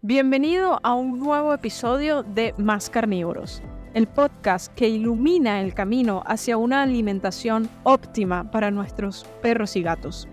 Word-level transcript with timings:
Bienvenido 0.00 0.78
a 0.84 0.94
un 0.94 1.18
nuevo 1.18 1.52
episodio 1.52 2.22
de 2.22 2.54
Más 2.56 2.88
Carnívoros, 2.88 3.60
el 3.94 4.06
podcast 4.06 4.72
que 4.74 4.88
ilumina 4.88 5.60
el 5.60 5.74
camino 5.74 6.22
hacia 6.24 6.56
una 6.56 6.82
alimentación 6.82 7.68
óptima 7.82 8.48
para 8.48 8.70
nuestros 8.70 9.26
perros 9.42 9.74
y 9.74 9.82
gatos. 9.82 10.28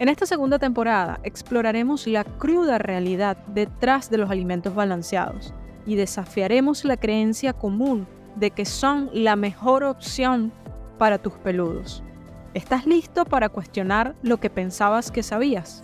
En 0.00 0.10
esta 0.10 0.26
segunda 0.26 0.58
temporada 0.58 1.18
exploraremos 1.22 2.06
la 2.06 2.24
cruda 2.24 2.76
realidad 2.76 3.38
detrás 3.46 4.10
de 4.10 4.18
los 4.18 4.30
alimentos 4.30 4.74
balanceados 4.74 5.54
y 5.86 5.94
desafiaremos 5.94 6.84
la 6.84 6.98
creencia 6.98 7.54
común 7.54 8.06
de 8.36 8.50
que 8.50 8.66
son 8.66 9.08
la 9.14 9.34
mejor 9.34 9.82
opción 9.82 10.52
para 10.98 11.16
tus 11.16 11.32
peludos. 11.38 12.02
¿Estás 12.52 12.84
listo 12.84 13.24
para 13.24 13.48
cuestionar 13.48 14.14
lo 14.20 14.36
que 14.40 14.50
pensabas 14.50 15.10
que 15.10 15.22
sabías? 15.22 15.82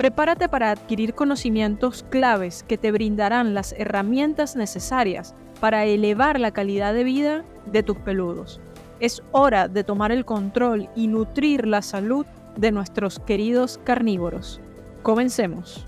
Prepárate 0.00 0.48
para 0.48 0.70
adquirir 0.70 1.12
conocimientos 1.12 2.06
claves 2.08 2.62
que 2.62 2.78
te 2.78 2.90
brindarán 2.90 3.52
las 3.52 3.74
herramientas 3.74 4.56
necesarias 4.56 5.34
para 5.60 5.84
elevar 5.84 6.40
la 6.40 6.52
calidad 6.52 6.94
de 6.94 7.04
vida 7.04 7.44
de 7.66 7.82
tus 7.82 7.98
peludos. 7.98 8.62
Es 8.98 9.22
hora 9.30 9.68
de 9.68 9.84
tomar 9.84 10.10
el 10.10 10.24
control 10.24 10.88
y 10.96 11.06
nutrir 11.06 11.66
la 11.66 11.82
salud 11.82 12.24
de 12.56 12.72
nuestros 12.72 13.18
queridos 13.18 13.78
carnívoros. 13.84 14.62
Comencemos. 15.02 15.86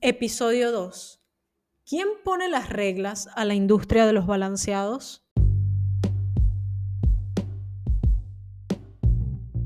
Episodio 0.00 0.70
2. 0.70 1.20
¿Quién 1.84 2.06
pone 2.22 2.48
las 2.48 2.68
reglas 2.68 3.28
a 3.34 3.44
la 3.44 3.54
industria 3.54 4.06
de 4.06 4.12
los 4.12 4.26
balanceados? 4.26 5.24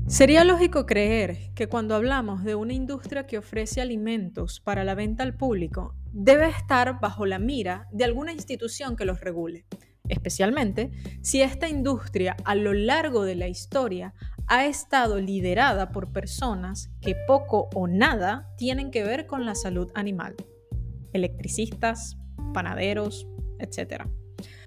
Sería 0.07 0.45
lógico 0.45 0.85
creer 0.85 1.51
que 1.53 1.67
cuando 1.67 1.93
hablamos 1.93 2.45
de 2.45 2.55
una 2.55 2.71
industria 2.71 3.27
que 3.27 3.37
ofrece 3.37 3.81
alimentos 3.81 4.61
para 4.61 4.85
la 4.85 4.95
venta 4.95 5.23
al 5.23 5.35
público, 5.35 5.95
debe 6.13 6.47
estar 6.47 7.01
bajo 7.01 7.25
la 7.25 7.39
mira 7.39 7.89
de 7.91 8.05
alguna 8.05 8.31
institución 8.31 8.95
que 8.95 9.03
los 9.03 9.19
regule, 9.19 9.65
especialmente 10.07 10.91
si 11.21 11.41
esta 11.41 11.67
industria 11.67 12.37
a 12.45 12.55
lo 12.55 12.71
largo 12.71 13.25
de 13.25 13.35
la 13.35 13.49
historia 13.49 14.13
ha 14.47 14.65
estado 14.65 15.19
liderada 15.19 15.91
por 15.91 16.13
personas 16.13 16.89
que 17.01 17.17
poco 17.27 17.67
o 17.75 17.89
nada 17.89 18.47
tienen 18.57 18.91
que 18.91 19.03
ver 19.03 19.27
con 19.27 19.45
la 19.45 19.55
salud 19.55 19.91
animal, 19.93 20.37
electricistas, 21.11 22.17
panaderos, 22.53 23.27
etc. 23.59 24.05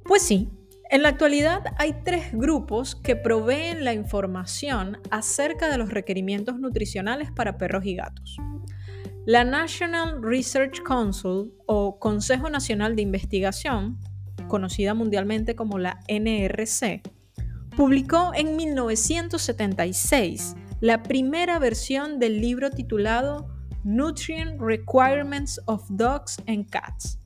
Pues 0.04 0.20
sí, 0.20 0.50
en 0.90 1.02
la 1.02 1.08
actualidad 1.10 1.62
hay 1.78 1.94
tres 2.04 2.32
grupos 2.32 2.96
que 2.96 3.14
proveen 3.14 3.84
la 3.84 3.94
información 3.94 4.98
acerca 5.10 5.70
de 5.70 5.78
los 5.78 5.90
requerimientos 5.90 6.58
nutricionales 6.58 7.30
para 7.30 7.58
perros 7.58 7.86
y 7.86 7.94
gatos. 7.94 8.36
La 9.24 9.44
National 9.44 10.20
Research 10.20 10.82
Council 10.82 11.52
o 11.66 12.00
Consejo 12.00 12.50
Nacional 12.50 12.96
de 12.96 13.02
Investigación, 13.02 14.00
conocida 14.48 14.94
mundialmente 14.94 15.54
como 15.54 15.78
la 15.78 16.00
NRC, 16.08 17.02
publicó 17.76 18.32
en 18.34 18.56
1976 18.56 20.56
la 20.80 21.04
primera 21.04 21.60
versión 21.60 22.18
del 22.18 22.40
libro 22.40 22.70
titulado 22.70 23.46
Nutrient 23.84 24.60
Requirements 24.60 25.60
of 25.66 25.84
Dogs 25.90 26.42
and 26.48 26.68
Cats, 26.68 27.20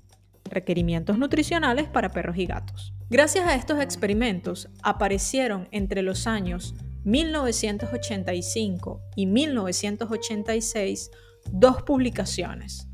requerimientos 0.50 1.16
nutricionales 1.16 1.88
para 1.88 2.10
perros 2.10 2.36
y 2.36 2.44
gatos. 2.44 2.92
Gracias 3.14 3.46
a 3.46 3.54
estos 3.54 3.80
experimentos 3.80 4.68
aparecieron 4.82 5.68
entre 5.70 6.02
los 6.02 6.26
años 6.26 6.74
1985 7.04 9.02
y 9.14 9.26
1986 9.26 11.12
dos 11.52 11.80
publicaciones, 11.84 12.88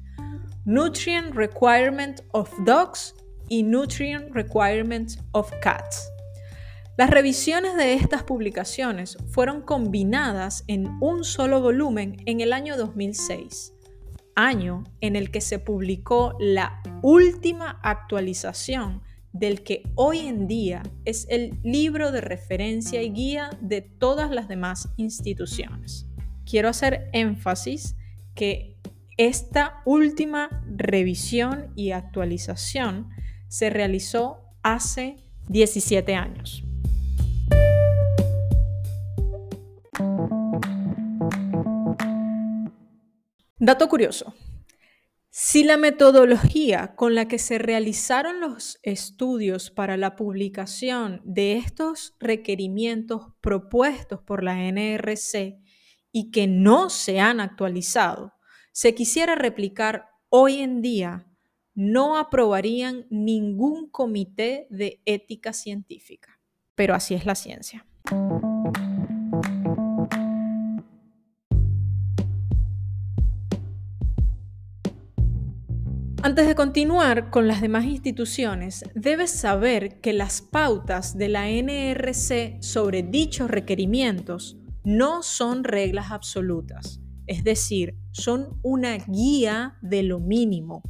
Nutrient 0.67 1.35
Requirement 1.35 2.21
of 2.33 2.53
Dogs 2.67 3.15
y 3.49 3.63
Nutrient 3.63 4.31
Requirement 4.35 5.13
of 5.33 5.51
Cats. 5.63 6.11
Las 6.99 7.09
revisiones 7.09 7.75
de 7.77 7.95
estas 7.95 8.23
publicaciones 8.23 9.17
fueron 9.31 9.63
combinadas 9.63 10.65
en 10.67 10.99
un 11.01 11.25
solo 11.25 11.63
volumen 11.63 12.19
en 12.27 12.43
el 12.43 12.53
año 12.53 12.77
2006, 12.77 13.73
año 14.37 14.85
en 15.01 15.17
el 15.17 15.31
que 15.31 15.41
se 15.41 15.59
publicó 15.59 16.37
la 16.39 16.83
última 17.01 17.81
actualización 17.83 19.01
del 19.33 19.63
que 19.63 19.83
hoy 19.95 20.21
en 20.21 20.47
día 20.47 20.83
es 21.05 21.27
el 21.31 21.59
libro 21.63 22.13
de 22.13 22.21
referencia 22.21 23.03
y 23.03 23.11
guía 23.11 23.51
de 23.61 23.81
todas 23.81 24.31
las 24.31 24.49
demás 24.49 24.89
instituciones. 24.97 26.07
Quiero 26.45 26.69
hacer 26.69 27.09
énfasis 27.13 27.97
que 28.35 28.77
esta 29.17 29.83
última 29.85 30.65
revisión 30.67 31.73
y 31.77 31.91
actualización 31.91 33.11
se 33.49 33.71
realizó 33.71 34.39
hace 34.63 35.17
17 35.49 36.15
años. 36.15 36.65
Dato 43.59 43.89
curioso, 43.91 44.35
si 45.43 45.65
la 45.65 45.79
metodología 45.79 46.95
con 46.97 47.15
la 47.15 47.27
que 47.27 47.39
se 47.39 47.57
realizaron 47.57 48.41
los 48.41 48.79
estudios 48.83 49.71
para 49.71 49.97
la 49.97 50.15
publicación 50.15 51.23
de 51.25 51.57
estos 51.57 52.15
requerimientos 52.21 53.29
propuestos 53.41 54.21
por 54.21 54.45
la 54.45 54.57
NRC 54.71 55.59
y 56.13 56.31
que 56.31 56.47
no 56.47 56.91
se 56.91 57.21
han 57.21 57.41
actualizado, 57.41 58.35
se 58.71 58.95
quisiera 58.95 59.35
replicar 59.35 60.11
hoy 60.29 60.59
en 60.59 60.83
día, 60.83 61.27
no 61.73 62.19
aprobarían 62.19 63.07
ningún 63.09 63.89
comité 63.89 64.67
de 64.69 65.01
ética 65.07 65.55
científica. 65.55 66.39
Pero 66.75 66.95
así 66.95 67.15
es 67.15 67.25
la 67.25 67.35
ciencia. 67.35 67.87
Antes 76.23 76.47
de 76.47 76.55
continuar 76.55 77.31
con 77.31 77.49
las 77.49 77.63
demás 77.63 77.87
instituciones, 77.87 78.85
debes 78.95 79.31
saber 79.31 80.03
que 80.03 80.13
las 80.13 80.43
pautas 80.43 81.17
de 81.17 81.29
la 81.29 81.49
NRC 81.49 82.63
sobre 82.63 83.03
dichos 83.03 83.51
requerimientos 83.51 84.59
no 84.85 85.23
son 85.23 85.65
reglas 85.65 86.11
absolutas, 86.11 87.01
es 87.27 87.43
decir, 87.43 87.97
son 88.13 88.59
una 88.63 88.99
guía 88.99 89.79
de 89.81 90.03
lo 90.03 90.21
mínimo. 90.21 90.83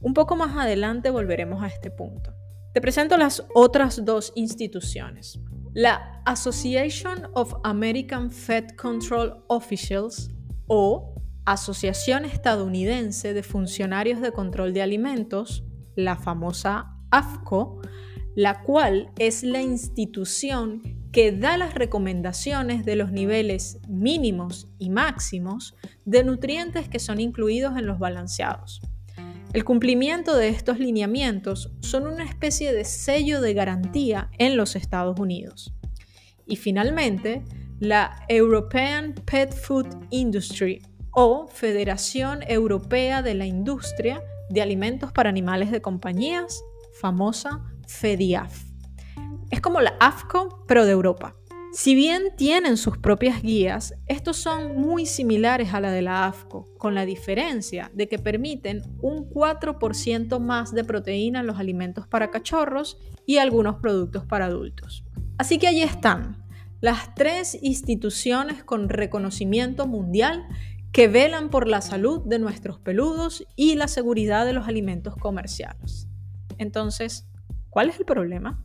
Un 0.00 0.12
poco 0.12 0.36
más 0.36 0.54
adelante 0.54 1.08
volveremos 1.08 1.62
a 1.62 1.68
este 1.68 1.90
punto. 1.90 2.34
Te 2.74 2.82
presento 2.82 3.16
las 3.16 3.46
otras 3.54 4.04
dos 4.04 4.34
instituciones. 4.34 5.40
La 5.72 6.20
Association 6.26 7.30
of 7.32 7.54
American 7.64 8.30
Fed 8.30 8.72
Control 8.76 9.44
Officials 9.48 10.30
o 10.66 11.14
Asociación 11.44 12.24
Estadounidense 12.24 13.34
de 13.34 13.42
Funcionarios 13.42 14.20
de 14.20 14.32
Control 14.32 14.72
de 14.72 14.82
Alimentos, 14.82 15.64
la 15.96 16.16
famosa 16.16 16.96
AFCO, 17.10 17.80
la 18.34 18.62
cual 18.62 19.10
es 19.18 19.42
la 19.42 19.60
institución 19.60 20.82
que 21.12 21.32
da 21.32 21.58
las 21.58 21.74
recomendaciones 21.74 22.84
de 22.84 22.96
los 22.96 23.12
niveles 23.12 23.78
mínimos 23.86 24.68
y 24.78 24.88
máximos 24.88 25.74
de 26.04 26.24
nutrientes 26.24 26.88
que 26.88 26.98
son 26.98 27.20
incluidos 27.20 27.76
en 27.76 27.86
los 27.86 27.98
balanceados. 27.98 28.80
El 29.52 29.64
cumplimiento 29.64 30.34
de 30.34 30.48
estos 30.48 30.78
lineamientos 30.78 31.70
son 31.80 32.06
una 32.06 32.24
especie 32.24 32.72
de 32.72 32.86
sello 32.86 33.42
de 33.42 33.52
garantía 33.52 34.30
en 34.38 34.56
los 34.56 34.76
Estados 34.76 35.20
Unidos. 35.20 35.74
Y 36.46 36.56
finalmente, 36.56 37.42
la 37.78 38.24
European 38.28 39.12
Pet 39.26 39.52
Food 39.52 39.88
Industry 40.08 40.80
o 41.12 41.46
Federación 41.48 42.40
Europea 42.48 43.22
de 43.22 43.34
la 43.34 43.46
Industria 43.46 44.22
de 44.48 44.62
Alimentos 44.62 45.12
para 45.12 45.28
Animales 45.28 45.70
de 45.70 45.82
Compañías, 45.82 46.62
famosa 47.00 47.62
FEDIAF. 47.86 48.64
Es 49.50 49.60
como 49.60 49.80
la 49.80 49.94
AFCO, 50.00 50.64
pero 50.66 50.84
de 50.86 50.92
Europa. 50.92 51.36
Si 51.72 51.94
bien 51.94 52.34
tienen 52.36 52.76
sus 52.76 52.98
propias 52.98 53.42
guías, 53.42 53.94
estos 54.06 54.36
son 54.36 54.76
muy 54.76 55.06
similares 55.06 55.72
a 55.72 55.80
la 55.80 55.90
de 55.90 56.02
la 56.02 56.26
AFCO, 56.26 56.68
con 56.76 56.94
la 56.94 57.06
diferencia 57.06 57.90
de 57.94 58.08
que 58.08 58.18
permiten 58.18 58.82
un 59.00 59.28
4% 59.30 60.38
más 60.38 60.74
de 60.74 60.84
proteína 60.84 61.40
en 61.40 61.46
los 61.46 61.58
alimentos 61.58 62.06
para 62.06 62.30
cachorros 62.30 62.98
y 63.24 63.38
algunos 63.38 63.76
productos 63.76 64.26
para 64.26 64.46
adultos. 64.46 65.04
Así 65.38 65.58
que 65.58 65.66
allí 65.66 65.82
están, 65.82 66.44
las 66.82 67.14
tres 67.14 67.56
instituciones 67.62 68.64
con 68.64 68.88
reconocimiento 68.88 69.86
mundial 69.86 70.46
que 70.92 71.08
velan 71.08 71.48
por 71.48 71.68
la 71.68 71.80
salud 71.80 72.20
de 72.26 72.38
nuestros 72.38 72.78
peludos 72.78 73.46
y 73.56 73.76
la 73.76 73.88
seguridad 73.88 74.44
de 74.44 74.52
los 74.52 74.68
alimentos 74.68 75.16
comerciales. 75.16 76.06
Entonces, 76.58 77.26
¿cuál 77.70 77.88
es 77.88 77.98
el 77.98 78.04
problema? 78.04 78.62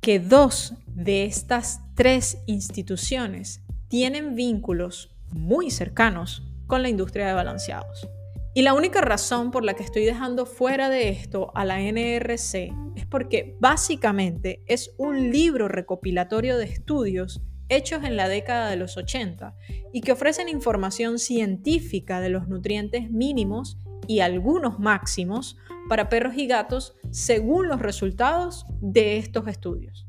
Que 0.00 0.18
dos 0.18 0.74
de 0.88 1.24
estas 1.24 1.80
tres 1.94 2.38
instituciones 2.46 3.62
tienen 3.86 4.34
vínculos 4.34 5.14
muy 5.30 5.70
cercanos 5.70 6.42
con 6.66 6.82
la 6.82 6.88
industria 6.88 7.28
de 7.28 7.34
balanceados. 7.34 8.08
Y 8.54 8.62
la 8.62 8.74
única 8.74 9.00
razón 9.00 9.52
por 9.52 9.64
la 9.64 9.74
que 9.74 9.84
estoy 9.84 10.04
dejando 10.04 10.44
fuera 10.44 10.88
de 10.88 11.10
esto 11.10 11.52
a 11.54 11.64
la 11.64 11.80
NRC 11.80 12.72
es 12.96 13.06
porque 13.06 13.56
básicamente 13.60 14.64
es 14.66 14.90
un 14.98 15.30
libro 15.30 15.68
recopilatorio 15.68 16.56
de 16.56 16.64
estudios 16.64 17.40
hechos 17.68 18.04
en 18.04 18.16
la 18.16 18.28
década 18.28 18.70
de 18.70 18.76
los 18.76 18.96
80 18.96 19.54
y 19.92 20.00
que 20.00 20.12
ofrecen 20.12 20.48
información 20.48 21.18
científica 21.18 22.20
de 22.20 22.30
los 22.30 22.48
nutrientes 22.48 23.10
mínimos 23.10 23.78
y 24.06 24.20
algunos 24.20 24.78
máximos 24.78 25.56
para 25.88 26.08
perros 26.08 26.34
y 26.36 26.46
gatos 26.46 26.94
según 27.10 27.68
los 27.68 27.80
resultados 27.80 28.66
de 28.80 29.18
estos 29.18 29.48
estudios. 29.48 30.06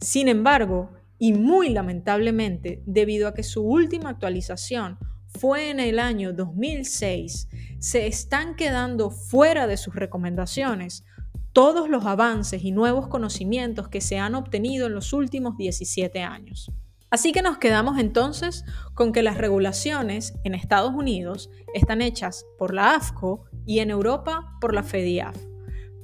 Sin 0.00 0.28
embargo, 0.28 0.92
y 1.18 1.34
muy 1.34 1.68
lamentablemente, 1.68 2.82
debido 2.86 3.28
a 3.28 3.34
que 3.34 3.42
su 3.42 3.62
última 3.62 4.10
actualización 4.10 4.98
fue 5.26 5.70
en 5.70 5.78
el 5.78 5.98
año 5.98 6.32
2006, 6.32 7.48
se 7.78 8.06
están 8.06 8.56
quedando 8.56 9.10
fuera 9.10 9.66
de 9.66 9.76
sus 9.76 9.94
recomendaciones 9.94 11.04
todos 11.52 11.88
los 11.88 12.06
avances 12.06 12.64
y 12.64 12.72
nuevos 12.72 13.08
conocimientos 13.08 13.88
que 13.88 14.00
se 14.00 14.18
han 14.18 14.34
obtenido 14.34 14.86
en 14.86 14.94
los 14.94 15.12
últimos 15.12 15.56
17 15.56 16.22
años. 16.22 16.70
Así 17.10 17.32
que 17.32 17.42
nos 17.42 17.58
quedamos 17.58 17.98
entonces 17.98 18.64
con 18.94 19.12
que 19.12 19.22
las 19.22 19.36
regulaciones 19.36 20.34
en 20.44 20.54
Estados 20.54 20.94
Unidos 20.94 21.50
están 21.74 22.02
hechas 22.02 22.46
por 22.56 22.72
la 22.72 22.94
AFCO 22.94 23.44
y 23.66 23.80
en 23.80 23.90
Europa 23.90 24.56
por 24.60 24.74
la 24.74 24.84
FEDIAF. 24.84 25.36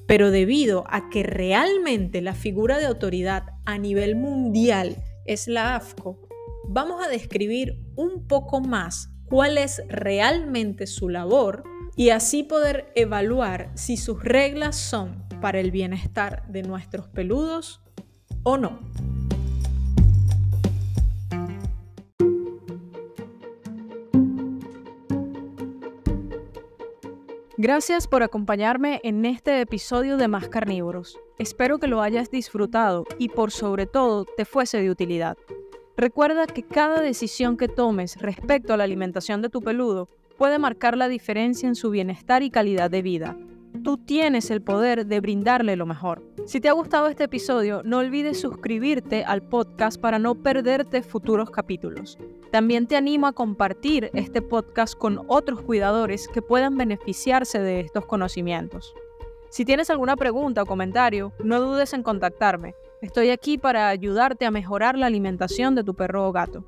Pero 0.06 0.30
debido 0.30 0.84
a 0.88 1.08
que 1.08 1.22
realmente 1.22 2.20
la 2.22 2.34
figura 2.34 2.78
de 2.78 2.86
autoridad 2.86 3.44
a 3.64 3.78
nivel 3.78 4.16
mundial 4.16 4.96
es 5.24 5.46
la 5.46 5.76
AFCO, 5.76 6.20
vamos 6.68 7.04
a 7.04 7.08
describir 7.08 7.80
un 7.94 8.26
poco 8.26 8.60
más 8.60 9.10
cuál 9.26 9.58
es 9.58 9.82
realmente 9.88 10.86
su 10.86 11.08
labor 11.08 11.64
y 11.96 12.10
así 12.10 12.42
poder 12.42 12.92
evaluar 12.94 13.70
si 13.74 13.96
sus 13.96 14.22
reglas 14.22 14.76
son 14.76 15.24
para 15.40 15.60
el 15.60 15.70
bienestar 15.70 16.46
de 16.48 16.62
nuestros 16.62 17.08
peludos 17.08 17.80
o 18.42 18.56
no. 18.56 18.80
Gracias 27.58 28.06
por 28.06 28.22
acompañarme 28.22 29.00
en 29.02 29.24
este 29.24 29.62
episodio 29.62 30.18
de 30.18 30.28
Más 30.28 30.50
Carnívoros. 30.50 31.18
Espero 31.38 31.78
que 31.78 31.86
lo 31.86 32.02
hayas 32.02 32.30
disfrutado 32.30 33.06
y 33.18 33.30
por 33.30 33.50
sobre 33.50 33.86
todo 33.86 34.26
te 34.26 34.44
fuese 34.44 34.82
de 34.82 34.90
utilidad. 34.90 35.38
Recuerda 35.96 36.46
que 36.46 36.62
cada 36.62 37.00
decisión 37.00 37.56
que 37.56 37.68
tomes 37.68 38.20
respecto 38.20 38.74
a 38.74 38.76
la 38.76 38.84
alimentación 38.84 39.40
de 39.40 39.48
tu 39.48 39.62
peludo 39.62 40.10
puede 40.36 40.58
marcar 40.58 40.98
la 40.98 41.08
diferencia 41.08 41.66
en 41.66 41.76
su 41.76 41.88
bienestar 41.88 42.42
y 42.42 42.50
calidad 42.50 42.90
de 42.90 43.00
vida. 43.00 43.38
Tú 43.86 43.98
tienes 43.98 44.50
el 44.50 44.62
poder 44.62 45.06
de 45.06 45.20
brindarle 45.20 45.76
lo 45.76 45.86
mejor. 45.86 46.20
Si 46.44 46.60
te 46.60 46.68
ha 46.68 46.72
gustado 46.72 47.06
este 47.06 47.22
episodio, 47.22 47.82
no 47.84 47.98
olvides 47.98 48.40
suscribirte 48.40 49.22
al 49.22 49.42
podcast 49.42 50.00
para 50.00 50.18
no 50.18 50.34
perderte 50.34 51.04
futuros 51.04 51.52
capítulos. 51.52 52.18
También 52.50 52.88
te 52.88 52.96
animo 52.96 53.28
a 53.28 53.32
compartir 53.32 54.10
este 54.12 54.42
podcast 54.42 54.98
con 54.98 55.20
otros 55.28 55.62
cuidadores 55.62 56.26
que 56.26 56.42
puedan 56.42 56.76
beneficiarse 56.76 57.60
de 57.60 57.78
estos 57.78 58.06
conocimientos. 58.06 58.92
Si 59.50 59.64
tienes 59.64 59.88
alguna 59.88 60.16
pregunta 60.16 60.64
o 60.64 60.66
comentario, 60.66 61.32
no 61.44 61.60
dudes 61.60 61.92
en 61.92 62.02
contactarme. 62.02 62.74
Estoy 63.02 63.30
aquí 63.30 63.56
para 63.56 63.88
ayudarte 63.88 64.46
a 64.46 64.50
mejorar 64.50 64.98
la 64.98 65.06
alimentación 65.06 65.76
de 65.76 65.84
tu 65.84 65.94
perro 65.94 66.26
o 66.26 66.32
gato. 66.32 66.64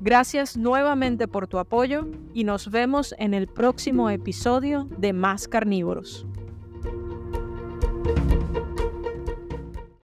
Gracias 0.00 0.56
nuevamente 0.56 1.28
por 1.28 1.46
tu 1.46 1.60
apoyo 1.60 2.08
y 2.34 2.42
nos 2.42 2.72
vemos 2.72 3.14
en 3.18 3.34
el 3.34 3.46
próximo 3.46 4.10
episodio 4.10 4.88
de 4.98 5.12
Más 5.12 5.46
Carnívoros. 5.46 6.26